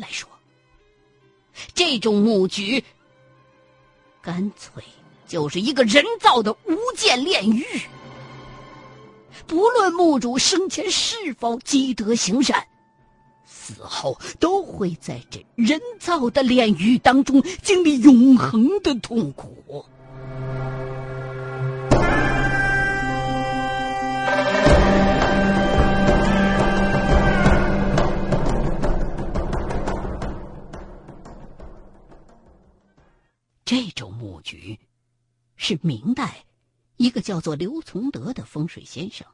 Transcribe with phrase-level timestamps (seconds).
[0.00, 0.28] 来说，
[1.74, 2.84] 这种木局
[4.20, 4.82] 干脆
[5.26, 7.64] 就是一个人造的无间炼狱。
[9.46, 12.66] 不论墓主生前是否积德行善，
[13.44, 19.86] 死后都会在这人造的炼狱当中经历永恒的痛苦。
[33.66, 34.78] 这种木局
[35.56, 36.46] 是明代
[36.96, 39.26] 一个叫做刘从德的风水先生。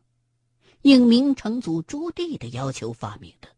[0.80, 3.48] 应明成祖朱棣的要求发明的，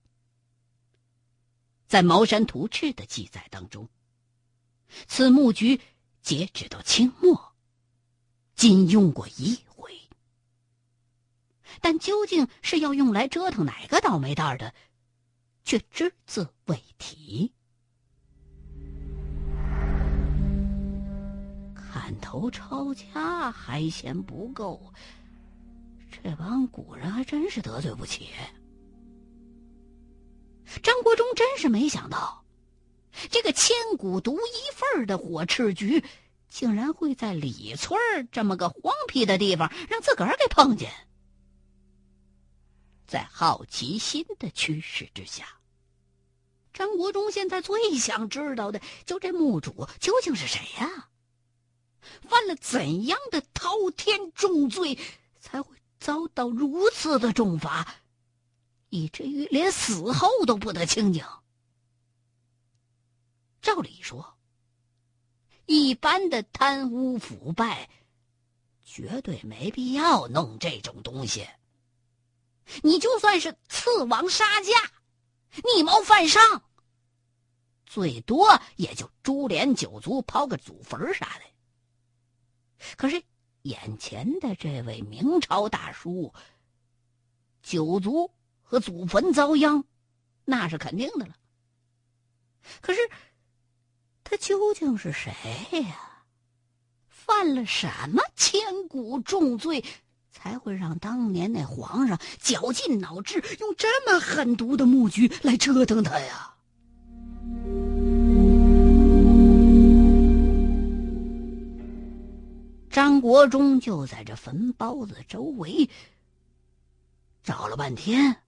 [1.86, 3.88] 在《茅山图志》的记载当中，
[5.06, 5.80] 此木局
[6.20, 7.54] 截止到清末，
[8.54, 9.98] 仅用过一回。
[11.80, 14.74] 但究竟是要用来折腾哪个倒霉蛋的，
[15.64, 17.54] 却只字未提。
[22.04, 24.92] 满头抄家还嫌不够。
[26.10, 28.28] 这帮古人还真是得罪不起。
[30.82, 32.44] 张国忠真是没想到，
[33.30, 36.04] 这个千古独一份的火赤局，
[36.50, 37.98] 竟然会在李村
[38.30, 40.92] 这么个荒僻的地方让自个儿给碰见。
[43.06, 45.46] 在好奇心的驱使之下，
[46.74, 51.08] 张国忠现在最想知道的就这墓主究竟是谁呀？
[52.28, 54.98] 犯了怎样的滔天重罪
[55.40, 55.74] 才会？
[56.00, 57.94] 遭到如此的重罚，
[58.90, 61.24] 以至于连死后都不得清净。
[63.62, 64.36] 照理说，
[65.64, 67.88] 一般的贪污腐败，
[68.84, 71.48] 绝对没必要弄这种东西。
[72.82, 74.72] 你就算是刺王杀驾、
[75.74, 76.62] 逆谋犯上，
[77.86, 81.44] 最多也就株连九族、刨个祖坟啥的。
[82.96, 83.22] 可是。
[83.64, 86.34] 眼前的这位明朝大叔，
[87.62, 89.84] 九族和祖坟遭殃，
[90.44, 91.34] 那是肯定的了。
[92.82, 93.00] 可是，
[94.22, 95.32] 他究竟是谁
[95.80, 96.26] 呀？
[97.08, 99.82] 犯了什么千古重罪，
[100.30, 106.53] 才会让当年那皇上绞尽脑汁用这么狠毒的木局来折腾他呀？
[113.04, 115.90] 张国忠就在这坟包子周围
[117.42, 118.42] 找了半天，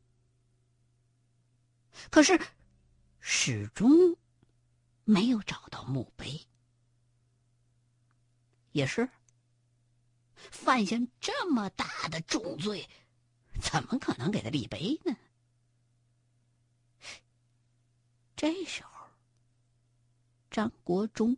[2.11, 2.41] 可是
[3.21, 4.17] 始终
[5.05, 6.41] 没有找到墓碑。
[8.73, 9.11] 也是，
[10.37, 12.89] 犯下这么大的重罪，
[13.61, 15.15] 怎么可能给他立碑呢？
[18.35, 19.07] 这时候，
[20.51, 21.37] 张国忠。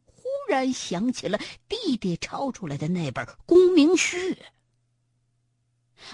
[0.49, 1.39] 突然想起了
[1.69, 4.33] 弟弟抄出来的那本《公明序》。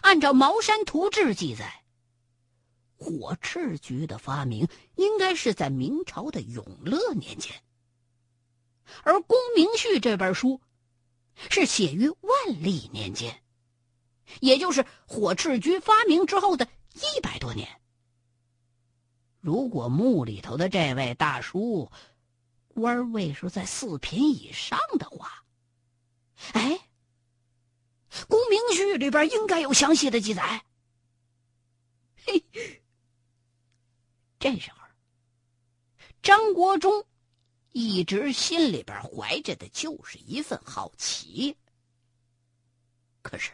[0.01, 1.85] 按照《茅山图志》记载，
[2.97, 7.55] 火赤局的发明应该是在明朝的永乐年间，
[9.05, 10.61] 而《公明序》这本书
[11.49, 12.29] 是写于万
[12.61, 13.41] 历年间，
[14.41, 17.69] 也就是火赤局发明之后的一百多年。
[19.39, 21.93] 如果墓里头的这位大叔，
[22.75, 25.45] 官位是在四品以上的话，
[26.53, 26.73] 哎，
[28.27, 30.65] 《公明序》里边应该有详细的记载。
[32.27, 32.45] 嘿，
[34.39, 34.79] 这时候，
[36.21, 37.07] 张国忠
[37.71, 41.57] 一直心里边怀着的就是一份好奇。
[43.23, 43.53] 可是，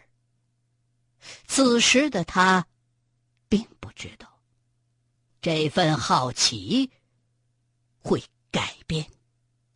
[1.47, 2.67] 此时的他
[3.49, 4.41] 并不知道，
[5.43, 6.91] 这份好奇
[8.03, 8.23] 会。
[8.51, 9.07] 改变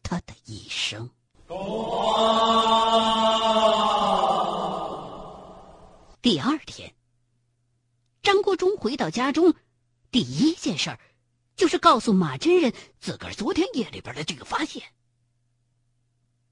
[0.03, 1.11] 他的一生。
[6.21, 6.95] 第二天，
[8.23, 9.55] 张国忠回到家中，
[10.11, 10.99] 第一件事
[11.55, 14.83] 就是告诉马真人自个儿昨天夜里边的这个发现。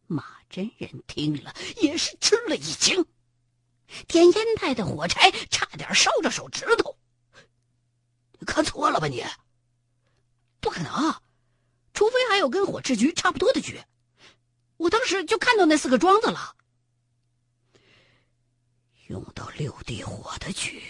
[0.06, 3.06] 马真人听了也是吃了一惊，
[4.06, 6.96] 点烟袋的火柴差点烧着手指头。
[8.44, 9.24] 看错了吧你？
[10.60, 11.14] 不可能！
[12.02, 13.80] 除非还有跟火赤局差不多的局，
[14.76, 16.56] 我当时就看到那四个庄子了。
[19.06, 20.82] 用到六地火的局，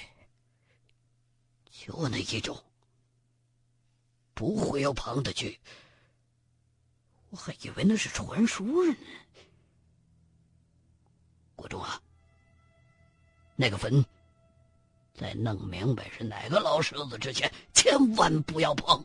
[1.71, 2.65] 就那一种，
[4.33, 5.61] 不会有旁的局。
[7.29, 8.97] 我还以为那是传说呢。
[11.55, 12.01] 国忠啊，
[13.55, 14.03] 那个坟，
[15.13, 19.05] 在弄明白是哪个老狮子之前，千万不要碰。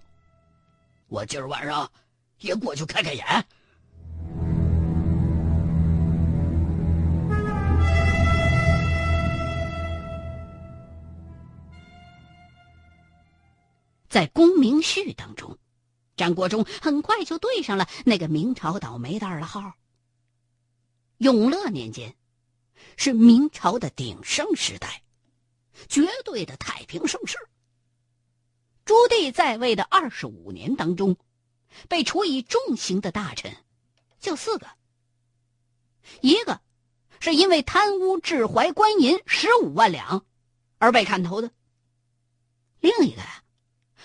[1.08, 1.90] 我今儿晚上
[2.40, 3.26] 也过去开开眼。
[14.10, 15.58] 在公明序当中，
[16.16, 19.74] 张国忠很快就对上了那个明朝倒霉蛋的号。
[21.20, 22.16] 永乐年间，
[22.96, 25.04] 是明朝的鼎盛时代，
[25.88, 27.38] 绝对的太平盛世。
[28.88, 31.18] 朱棣在位的二十五年当中，
[31.90, 33.54] 被处以重刑的大臣
[34.18, 34.66] 就四个。
[36.22, 36.62] 一个
[37.20, 40.26] 是因为贪污置怀官银十五万两
[40.78, 41.52] 而被砍头的，
[42.80, 43.44] 另一个呀。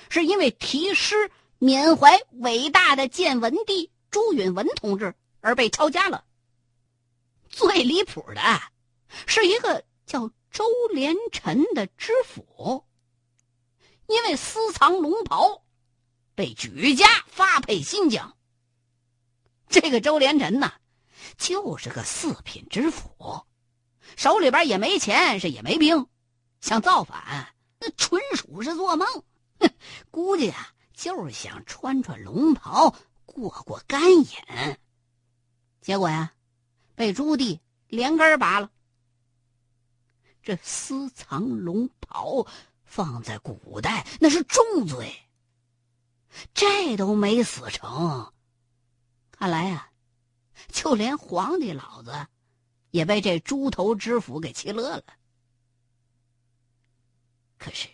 [0.08, 6.24] 是因为题诗缅怀伟大的建文帝朱允文同志而被抄家了。
[7.48, 8.42] 最离谱的，
[9.26, 12.84] 是一个叫周连臣的知府，
[14.06, 15.64] 因为私藏龙袍，
[16.34, 18.36] 被举家发配新疆。
[19.68, 20.72] 这个周连臣呢，
[21.38, 23.46] 就是个四品知府，
[24.16, 26.06] 手里边也没钱，是也没兵，
[26.60, 29.06] 想造反，那纯属是做梦。
[29.58, 29.70] 哼
[30.10, 32.94] 估计啊，就是想穿穿龙袍
[33.24, 34.26] 过过干瘾。
[35.80, 36.34] 结果呀，
[36.94, 37.58] 被朱棣
[37.88, 38.70] 连根拔了。
[40.42, 42.46] 这私藏龙袍
[42.92, 45.10] 放在古代那是重罪，
[46.52, 48.34] 这都没死成。
[49.30, 49.90] 看来啊，
[50.68, 52.26] 就连皇帝老子
[52.90, 55.04] 也被这猪头知府给气乐了。
[57.56, 57.88] 可是。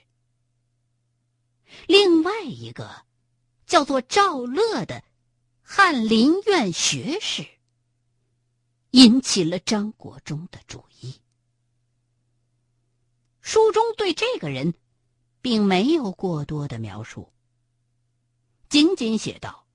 [1.86, 3.06] 另外一个
[3.66, 5.04] 叫做赵乐的
[5.62, 7.46] 翰林院学士，
[8.90, 11.20] 引起了张国忠的注意。
[13.40, 14.74] 书中对这个人
[15.40, 17.32] 并没有过多的描述，
[18.69, 19.67] 仅仅写道：“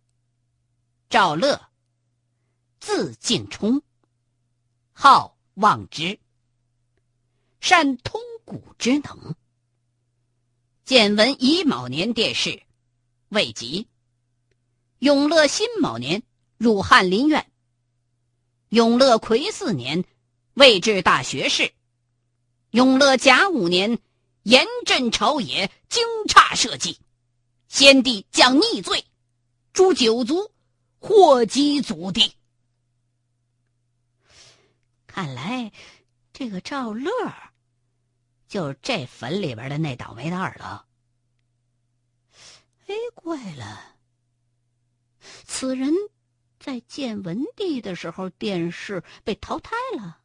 [1.09, 1.69] 赵乐，
[2.79, 3.81] 字敬冲，
[4.91, 6.19] 号望之，
[7.61, 9.35] 善通古之能。”
[10.85, 12.61] 建文乙卯年殿试，
[13.29, 13.87] 未及。
[14.99, 16.23] 永乐辛卯年
[16.57, 17.49] 入翰林院。
[18.69, 20.03] 永乐癸巳年
[20.55, 21.73] 位至大学士。
[22.71, 23.99] 永乐甲午年
[24.43, 26.99] 严阵朝野，惊诧社稷。
[27.67, 29.05] 先帝将逆罪，
[29.73, 30.51] 诛九族，
[30.99, 32.35] 祸及祖地。
[35.07, 35.71] 看来，
[36.31, 37.11] 这个赵乐。
[38.47, 40.85] 就是这坟里边的那倒霉蛋了。
[42.85, 43.95] 哎，怪了，
[45.45, 45.91] 此人
[46.59, 50.19] 在建文帝的时候殿试被淘汰了，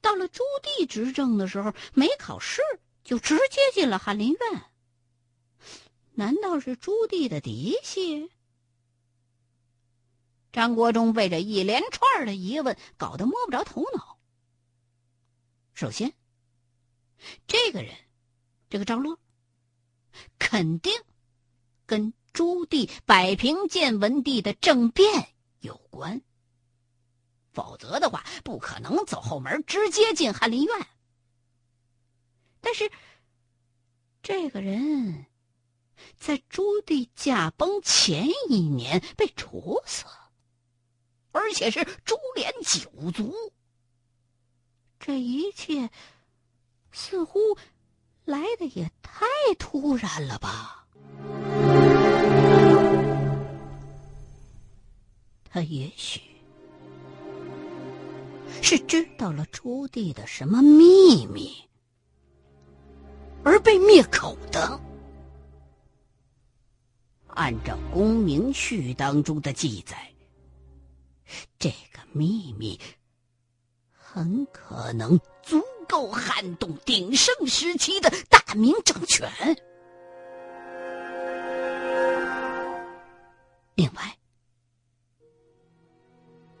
[0.00, 2.60] 到了朱棣执政的时候没考试
[3.04, 4.64] 就直接进了翰林院。
[6.14, 8.30] 难道是朱棣的嫡系？
[10.50, 14.18] 张国忠被这一连串的疑问搞得摸不着头脑。
[15.74, 16.12] 首先。
[17.46, 17.94] 这个人，
[18.68, 19.18] 这个赵乐，
[20.38, 20.92] 肯定
[21.86, 26.20] 跟朱棣摆平建文帝的政变有关。
[27.54, 30.86] 否则的话，不可能走后门直接进翰林院。
[32.64, 32.90] 但是，
[34.22, 35.26] 这个人，
[36.18, 40.06] 在朱棣驾崩前一年被处死，
[41.30, 43.32] 而且是株连九族。
[44.98, 45.90] 这一切。
[46.96, 47.40] 似乎
[48.24, 49.26] 来的也太
[49.58, 50.86] 突然了吧？
[55.50, 56.20] 他也许
[58.62, 61.68] 是知道了朱棣的什么秘密，
[63.44, 64.80] 而被灭口的。
[67.28, 70.10] 按照《公明序》当中的记载，
[71.58, 72.78] 这个秘密
[73.92, 75.62] 很可能足。
[75.86, 79.30] 够撼动鼎盛时期的大明政权。
[83.74, 84.16] 另外，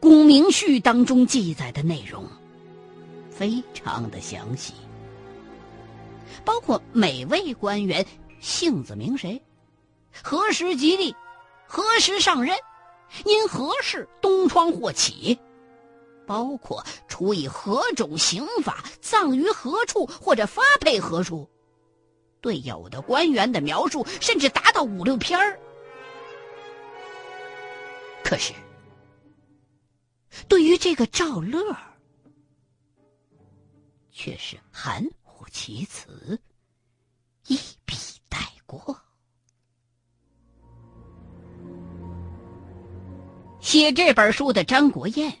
[0.00, 2.22] 公明序》当中记载的内容
[3.30, 4.74] 非常的详细，
[6.44, 8.04] 包括每位官员
[8.40, 9.42] 姓子名谁、
[10.22, 11.14] 何时吉利、
[11.66, 12.56] 何时上任、
[13.24, 15.38] 因何事东窗或起。
[16.26, 21.46] 包括处以何种刑法、葬于何处或者发配何处，
[22.40, 25.60] 对有的官员的描述甚至达到五六篇儿。
[28.24, 28.54] 可是，
[30.48, 31.76] 对于这个赵乐，
[34.10, 35.06] 却是含
[35.54, 36.36] 其词，
[37.46, 37.94] 一笔
[38.28, 38.98] 带过。
[43.60, 45.32] 写这本书的张国燕，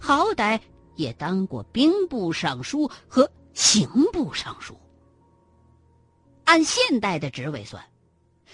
[0.00, 0.60] 好歹
[0.94, 4.78] 也当过兵部尚书和刑部尚书。
[6.44, 7.84] 按现代的职位算，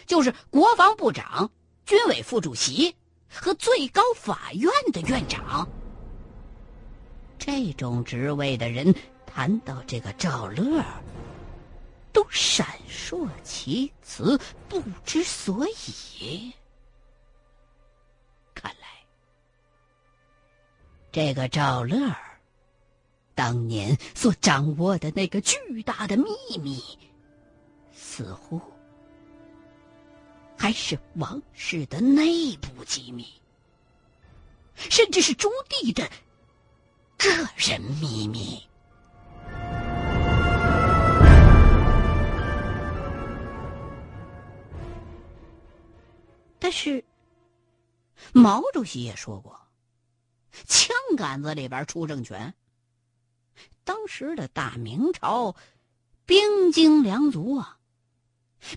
[0.07, 1.51] 就是国防部长、
[1.85, 2.97] 军委副主席
[3.31, 5.69] 和最高法院的院长。
[7.39, 8.95] 这种职位的人
[9.37, 10.83] 谈到这个赵乐，
[12.11, 16.51] 都闪烁其词，不知所以。
[18.55, 18.89] 看来
[21.13, 22.17] 这个赵乐
[23.35, 26.31] 当年所掌握的那个巨大的秘
[26.63, 26.83] 密，
[27.95, 28.59] 似乎
[30.57, 33.31] 还是王室的内部机密，
[34.77, 36.11] 甚至是朱棣的
[37.19, 38.67] 个人秘密。
[46.79, 47.03] 是，
[48.35, 49.59] 毛主席也说过。
[50.67, 52.53] 枪杆子里边出政权。
[53.83, 55.57] 当时的大明朝，
[56.27, 57.79] 兵精粮足啊，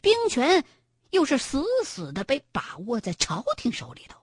[0.01, 0.63] 兵权
[1.09, 4.17] 又是死死的被把握在朝廷手里头。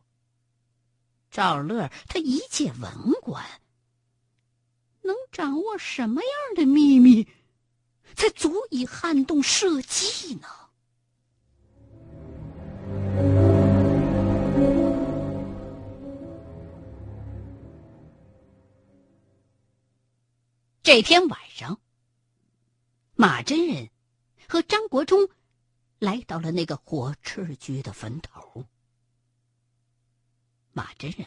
[1.30, 3.44] 赵乐他一介文官，
[5.02, 7.28] 能掌握什么样的秘密，
[8.14, 10.48] 才足以撼动社稷呢？
[20.86, 21.80] 这天晚上，
[23.16, 23.90] 马真人
[24.48, 25.28] 和张国忠
[25.98, 28.64] 来到了那个火赤居的坟头。
[30.70, 31.26] 马真人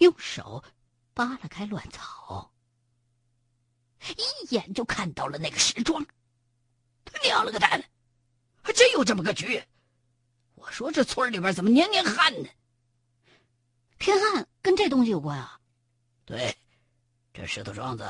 [0.00, 0.62] 用手
[1.14, 2.52] 扒拉开乱草，
[4.18, 6.06] 一眼就看到了那个石桩。
[7.06, 7.82] 他娘了个蛋，
[8.60, 9.64] 还真有这么个局！
[10.56, 12.50] 我说这村里边怎么年年旱呢？
[13.98, 15.58] 天旱跟这东西有关啊？
[16.26, 16.54] 对，
[17.32, 18.06] 这石头桩子。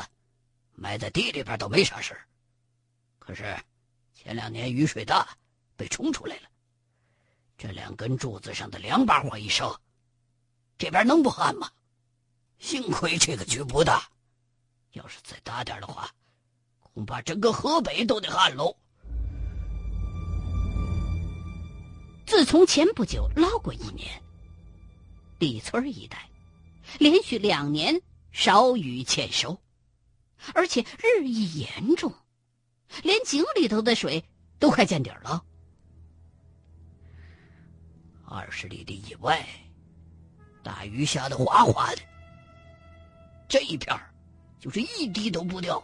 [0.74, 2.16] 埋在地里边倒没啥事
[3.18, 3.56] 可是
[4.12, 5.28] 前两年雨水大，
[5.76, 6.48] 被冲出来了。
[7.56, 9.80] 这两根柱子上的两把火一烧，
[10.76, 11.70] 这边能不旱吗？
[12.58, 14.08] 幸亏这个局不大，
[14.92, 16.10] 要是再大点的话，
[16.80, 18.76] 恐怕整个河北都得旱喽。
[22.26, 24.20] 自从前不久涝过一年，
[25.38, 26.28] 李村一带
[26.98, 28.00] 连续两年
[28.32, 29.61] 少雨欠收。
[30.54, 32.12] 而且日益严重，
[33.02, 34.24] 连井里头的水
[34.58, 35.44] 都快见底了。
[38.24, 39.46] 二十里地以外，
[40.62, 42.02] 大雨下的哗哗的，
[43.46, 43.94] 这一片
[44.58, 45.82] 就是一滴都不掉。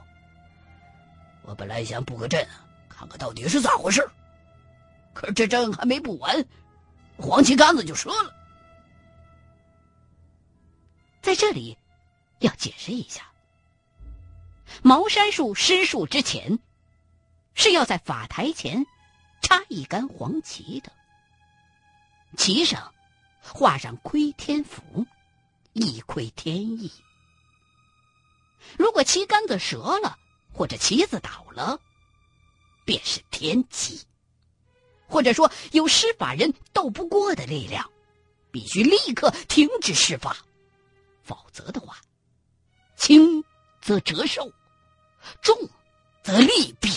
[1.43, 2.47] 我本来想布个阵，
[2.88, 4.09] 看看到底是咋回事
[5.12, 6.45] 可是这阵还没布完，
[7.17, 8.35] 黄旗杆子就折了。
[11.21, 11.77] 在这里，
[12.38, 13.27] 要解释一下。
[14.82, 16.58] 茅山术施术之前，
[17.54, 18.87] 是要在法台前
[19.42, 20.92] 插一杆黄旗的，
[22.37, 22.94] 旗上
[23.40, 25.06] 画上窥天符，
[25.73, 26.92] 以窥天意。
[28.76, 30.18] 如果旗杆子折了，
[30.52, 31.80] 或者旗子倒了，
[32.85, 34.04] 便是天机，
[35.08, 37.90] 或者说有施法人斗不过的力量，
[38.50, 40.37] 必须立刻停止施法，
[41.23, 41.97] 否则的话，
[42.97, 43.42] 轻
[43.80, 44.52] 则折寿。
[45.42, 45.56] 重
[46.23, 46.88] 则利弊。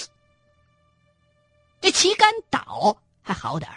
[1.79, 3.71] 这旗杆倒还好点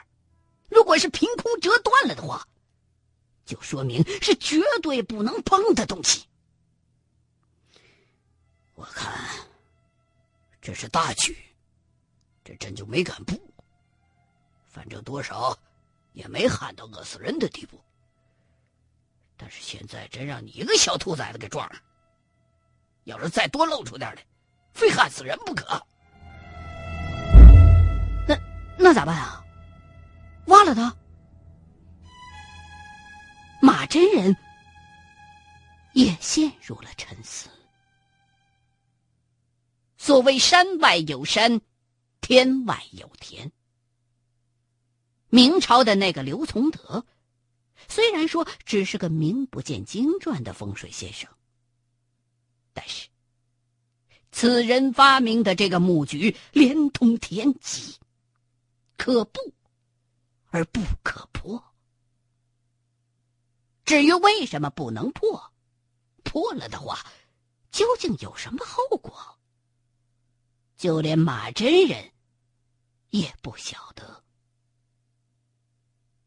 [0.68, 2.46] 如果是凭空折断了的话，
[3.46, 6.26] 就说明是绝对不能碰的东西。
[8.75, 9.30] 我看
[10.61, 11.37] 这是大局，
[12.42, 13.40] 这朕就没敢布。
[14.66, 15.56] 反正多少
[16.12, 17.80] 也没旱到饿死人的地步。
[19.37, 21.80] 但是现在真让你一个小兔崽子给撞了，
[23.04, 24.26] 要是再多露出点来。
[24.75, 25.87] 非害死人不可。
[28.28, 28.38] 那
[28.76, 29.43] 那咋办啊？
[30.49, 30.95] 挖了他？
[33.62, 34.37] 马真人
[35.95, 37.49] 也陷入了沉思。
[39.97, 41.62] 所谓山外有山，
[42.21, 43.50] 天外有天。
[45.31, 47.07] 明朝的那个刘从德，
[47.88, 51.31] 虽然说只是个名不见经传的风水先生，
[52.75, 53.09] 但是。
[54.37, 57.97] 此人发明的这个木局连通天机，
[58.97, 59.41] 可布
[60.50, 61.64] 而不可破。
[63.85, 65.53] 至于为什么不能破，
[66.25, 67.07] 破了的话，
[67.71, 69.38] 究竟有什么后果？
[70.76, 72.11] 就连马真人
[73.11, 74.25] 也不晓得。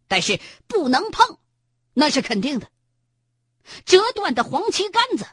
[0.08, 1.38] 但是不能碰，
[1.94, 2.72] 那是肯定的。
[3.84, 5.28] 折断的黄旗杆子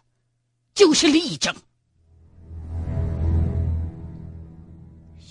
[0.74, 1.54] 就是例证。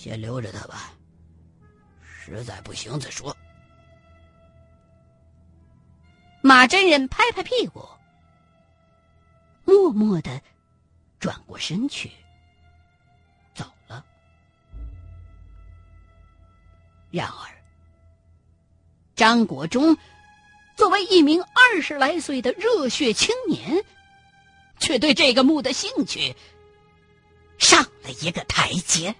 [0.04, 0.92] 先留着他吧，
[2.02, 3.34] 实在不行再说。
[6.42, 7.88] 马真人拍拍屁股，
[9.64, 10.42] 默默的
[11.22, 12.12] 转过身去，
[13.56, 14.04] 走了。
[17.10, 17.64] 然而，
[19.16, 19.98] 张国忠
[20.76, 23.86] 作为一名二十来岁的热血青年，
[24.82, 26.36] 却对这个墓的兴趣
[27.58, 29.16] 上了一个台阶。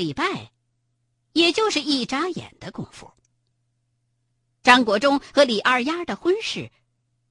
[0.00, 0.50] 礼拜，
[1.34, 3.12] 也就是一眨眼的功夫，
[4.62, 6.72] 张国忠和李二丫的婚事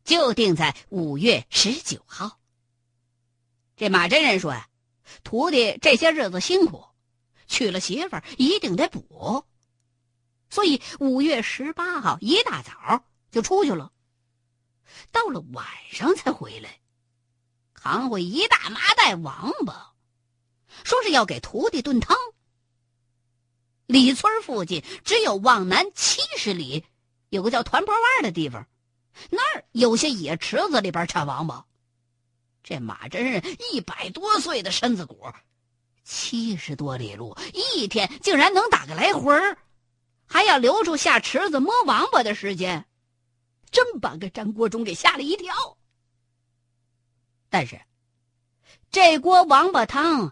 [0.04, 2.40] 就定在五月十九号。
[3.76, 4.70] 这马真人说呀
[5.26, 6.86] ：“徒弟这些日子辛苦，
[7.48, 9.46] 娶了媳妇一定得补，
[10.52, 13.92] 所以五月十八号一大早就出去了，
[15.12, 16.80] 到了晚上才回来，
[17.74, 19.88] 扛回一大麻袋王八。”
[20.86, 22.16] 说是要给徒弟炖汤。
[23.90, 26.86] 李村附近只有往南七十里，
[27.30, 28.68] 有个叫团坡湾的地方，
[29.32, 31.66] 那儿有些野池子里边产王八。
[32.62, 33.44] 这马真人
[33.74, 35.34] 一百多岁的身子骨，
[36.04, 39.58] 七十多里路，一天竟然能打个来回儿，
[40.28, 42.86] 还要留出下池子摸王八的时间，
[43.72, 45.52] 真把个张国忠给吓了一跳。
[47.50, 47.82] 但是，
[48.92, 50.32] 这锅王八汤。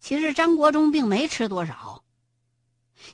[0.00, 1.97] 其实张国忠并没吃多少，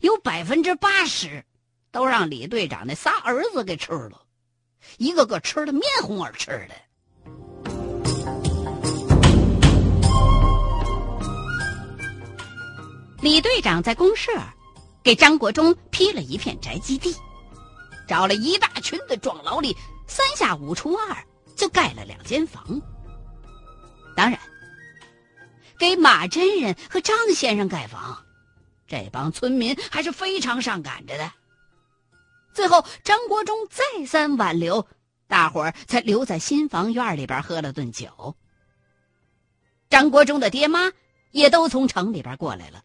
[0.01, 1.45] 有百分之八十
[1.91, 4.23] 都让李队长那仨儿子给吃了，
[4.99, 6.75] 一个个吃的面红耳赤的。
[13.21, 14.33] 李队长在公社
[15.03, 17.15] 给张国忠批了一片宅基地，
[18.07, 21.17] 找了一大群的壮劳力，三下五除二
[21.57, 22.81] 就盖了两间房。
[24.17, 24.39] 当然。
[25.77, 28.24] 给马真人和张先生盖房，
[28.95, 31.33] 这帮村民还是非常上赶着的。
[32.53, 34.87] 最后，张国忠再三挽留，
[35.27, 38.37] 大伙儿才留在新房院里边喝了顿酒。
[39.91, 40.93] 张国忠的爹妈
[41.33, 42.85] 也都从城里边过来了。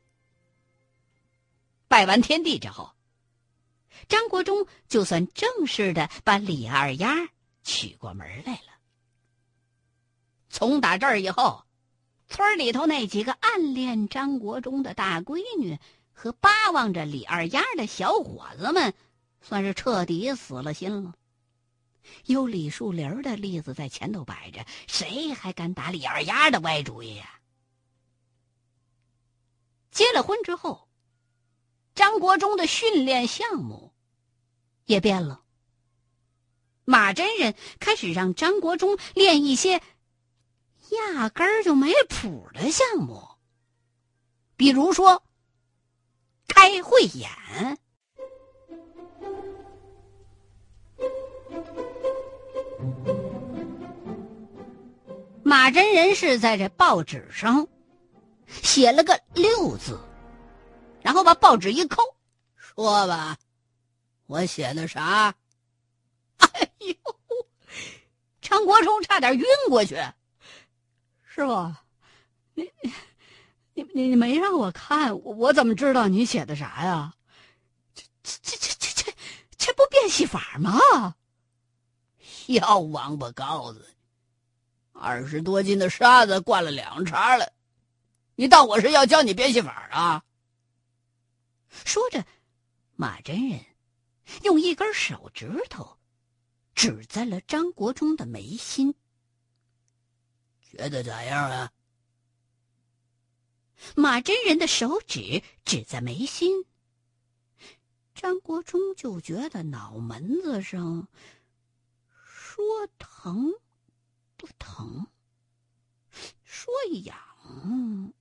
[1.88, 2.94] 拜完天地之后，
[4.08, 7.14] 张国忠就算正式的把李二丫
[7.62, 8.80] 娶过门来了。
[10.50, 11.64] 从打这儿以后。
[12.32, 15.80] 村里头那几个暗恋张国忠的大闺女
[16.22, 18.94] 和巴望着李二丫的小伙子们，
[19.40, 21.16] 算是彻底死了心了。
[22.26, 27.40] 有李树林的例子在前头摆着，谁还敢打李二丫的歪主意呀？
[29.92, 30.90] 结了婚之后，
[31.96, 33.94] 张国忠的训练项目
[34.84, 35.42] 也变了。
[36.84, 39.82] 马真人开始让张国忠练一些。
[41.14, 43.26] 压根儿就没谱的项目，
[44.58, 45.24] 比如说
[46.60, 47.30] 开会演。
[55.42, 57.66] 马真人是在这报纸上
[58.48, 59.98] 写了个六字，
[61.02, 62.04] 然后把报纸一扣，
[62.58, 63.38] 说吧，
[64.26, 65.34] 我写的啥？
[66.52, 66.96] 哎呦，
[68.42, 69.96] 张国忠差点晕过去。
[71.24, 71.74] 师傅，
[72.54, 72.70] 你
[73.94, 77.14] 你你没让我看，我怎么知道你写的啥呀？
[77.94, 79.14] 这这这这这
[79.58, 81.16] 这不变戏法吗？
[82.48, 83.96] 要王八羔子，
[84.92, 87.54] 二十多斤的沙子灌了两茬了，
[88.36, 90.24] 你当我是要教你变戏法啊？
[91.86, 92.26] 说着，
[92.96, 93.60] 马真人
[94.44, 95.98] 用一根手指头
[96.74, 98.96] 指在了张国忠的眉心。
[100.72, 101.72] 觉得咋样啊？
[103.96, 106.66] 马真人的手指指在眉心，
[108.14, 111.08] 张国忠就觉得脑门子上
[112.12, 113.54] 说疼
[114.36, 115.08] 不疼，
[116.44, 118.14] 说痒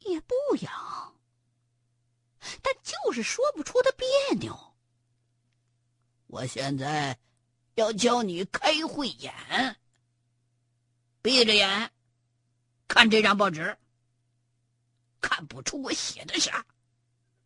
[0.00, 1.14] 也不痒，
[2.62, 4.06] 但就是说不出的别
[4.38, 4.74] 扭。
[6.26, 7.18] 我现在
[7.74, 9.76] 要教你开慧眼。
[11.20, 11.90] 闭着眼，
[12.86, 13.76] 看这张报纸。
[15.20, 16.64] 看不出我写的啥，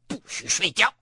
[0.06, 0.92] 不许睡觉。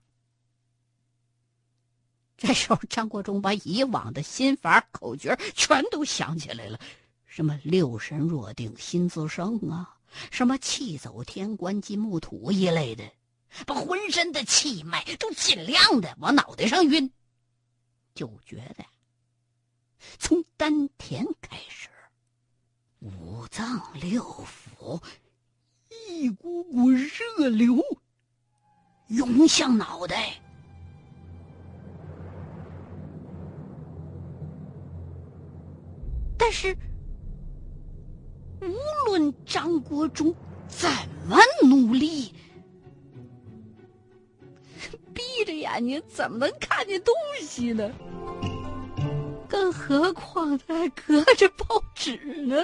[2.37, 6.79] 这时候，张国忠把以往的心法口诀全都想起来了，
[7.25, 9.95] 什么“六神若定心自生”啊
[10.31, 13.03] ，“什么气走天官金木土一类的，
[13.67, 17.11] 把浑身的气脉都尽量的往脑袋上运，
[18.15, 18.83] 就觉得
[20.17, 21.89] 从丹田开始，
[23.01, 24.23] 五脏六
[24.79, 24.99] 腑
[25.91, 27.77] 一股股热流
[29.09, 30.33] 涌向脑袋。
[36.37, 36.75] 但是，
[38.61, 40.33] 无论张国忠
[40.67, 40.89] 怎
[41.27, 42.33] 么努力，
[45.13, 47.91] 闭着眼睛怎么能看见东西呢？
[49.47, 52.55] 更何况他还隔着报纸呢。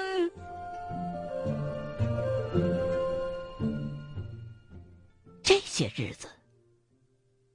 [5.77, 6.27] 些日子，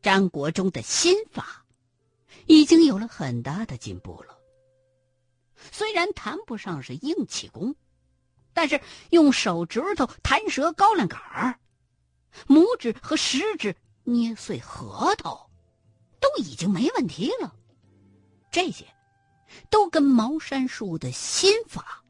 [0.00, 1.66] 张国忠的心法
[2.46, 4.38] 已经有了很大的进步了。
[5.72, 7.74] 虽然谈不上是硬气功，
[8.52, 8.80] 但是
[9.11, 11.58] 用手指头弹折高粱杆儿，
[12.46, 15.50] 拇指和食指捏碎核桃，
[16.20, 17.52] 都已经没问题了。
[18.52, 18.87] 这些，
[19.68, 22.04] 都跟茅山术的心法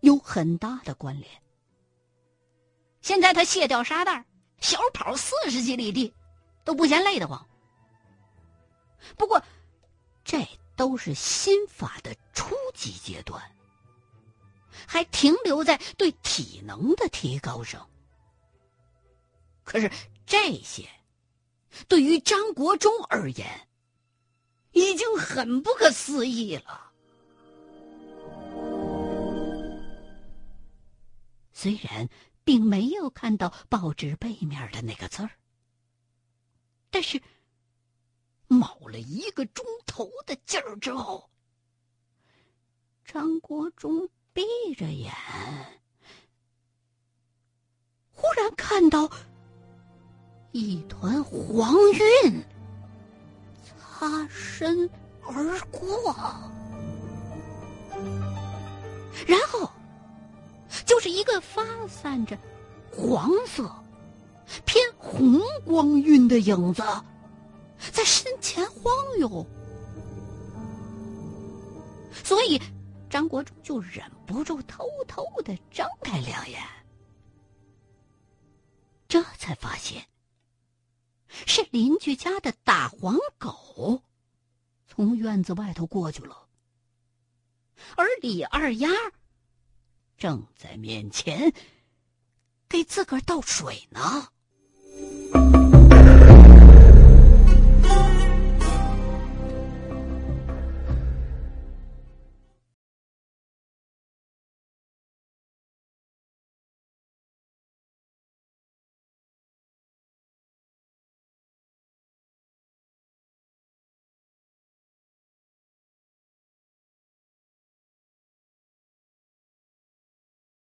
[0.00, 1.30] 有很大的关联。
[3.02, 4.24] 现在他卸掉沙袋，
[4.60, 6.14] 小跑四十几里地，
[6.64, 7.46] 都不嫌累得慌。
[9.16, 9.42] 不过，
[10.24, 10.46] 这。
[10.76, 13.54] 都是心法的初级阶段，
[14.86, 17.86] 还停留在对体能的提高上。
[19.62, 19.92] 可是
[20.24, 20.88] 这些，
[21.86, 23.68] 对于张国忠而言，
[24.72, 26.90] 已经很不可思议了。
[31.52, 32.08] 虽然
[32.44, 35.30] 并没有看到报纸背面的那个字儿，
[36.90, 37.20] 但是。
[38.52, 41.30] 卯了一个钟头的劲儿之后，
[43.04, 44.42] 张国忠闭
[44.74, 45.14] 着眼，
[48.12, 49.08] 忽然看到
[50.50, 52.44] 一团黄晕
[53.64, 54.90] 擦身
[55.22, 56.12] 而过，
[59.28, 59.70] 然后
[60.86, 62.38] 就是一个发散着
[62.90, 63.70] 黄色、
[64.64, 66.82] 偏红光晕的影子。
[67.92, 69.46] 在身前晃悠，
[72.12, 72.60] 所以
[73.08, 76.62] 张国忠就忍不住偷偷的睁开两眼，
[79.08, 80.04] 这才发现
[81.46, 84.02] 是邻居家的大黄狗
[84.86, 86.36] 从院子外头过去了，
[87.96, 88.90] 而李二丫
[90.20, 91.50] 正在面前
[92.68, 94.28] 给自个儿倒水呢。